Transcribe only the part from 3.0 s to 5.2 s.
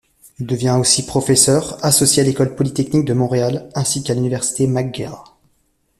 de Montréal ainsi qu’à l’Université McGill.